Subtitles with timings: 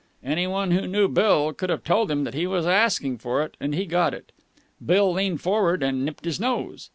[0.23, 3.55] Any one who knew Bill could have told him that he was asking for it,
[3.59, 4.31] and he got it.
[4.83, 6.89] Bill leaned forward and nipped his nose.